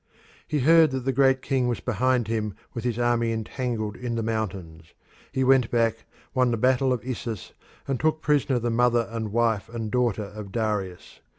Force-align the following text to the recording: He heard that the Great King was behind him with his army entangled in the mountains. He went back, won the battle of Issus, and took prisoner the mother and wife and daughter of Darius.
He 0.47 0.61
heard 0.61 0.89
that 0.89 1.01
the 1.01 1.11
Great 1.11 1.43
King 1.43 1.67
was 1.67 1.79
behind 1.79 2.27
him 2.27 2.55
with 2.73 2.83
his 2.85 2.97
army 2.97 3.31
entangled 3.31 3.95
in 3.95 4.15
the 4.15 4.23
mountains. 4.23 4.95
He 5.31 5.43
went 5.43 5.69
back, 5.69 6.05
won 6.33 6.49
the 6.49 6.57
battle 6.57 6.91
of 6.91 7.05
Issus, 7.05 7.53
and 7.87 7.99
took 7.99 8.19
prisoner 8.19 8.57
the 8.57 8.71
mother 8.71 9.07
and 9.11 9.31
wife 9.31 9.69
and 9.69 9.91
daughter 9.91 10.23
of 10.35 10.51
Darius. 10.51 11.19